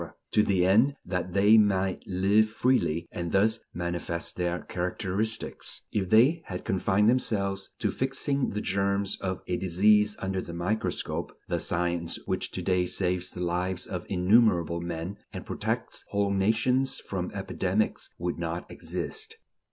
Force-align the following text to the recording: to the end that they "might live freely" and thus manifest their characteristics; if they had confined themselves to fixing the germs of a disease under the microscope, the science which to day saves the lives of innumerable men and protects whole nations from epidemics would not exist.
to 0.31 0.41
the 0.41 0.65
end 0.65 0.95
that 1.05 1.33
they 1.33 1.59
"might 1.59 2.01
live 2.07 2.49
freely" 2.49 3.07
and 3.11 3.31
thus 3.31 3.59
manifest 3.71 4.35
their 4.35 4.57
characteristics; 4.57 5.83
if 5.91 6.09
they 6.09 6.41
had 6.47 6.65
confined 6.65 7.07
themselves 7.07 7.69
to 7.77 7.91
fixing 7.91 8.49
the 8.49 8.61
germs 8.61 9.15
of 9.21 9.43
a 9.45 9.57
disease 9.57 10.15
under 10.17 10.41
the 10.41 10.53
microscope, 10.55 11.31
the 11.49 11.59
science 11.59 12.17
which 12.25 12.49
to 12.49 12.63
day 12.63 12.87
saves 12.87 13.29
the 13.29 13.41
lives 13.41 13.85
of 13.85 14.07
innumerable 14.09 14.81
men 14.81 15.17
and 15.31 15.45
protects 15.45 16.03
whole 16.09 16.31
nations 16.31 16.97
from 16.97 17.29
epidemics 17.35 18.09
would 18.17 18.39
not 18.39 18.65
exist. 18.71 19.37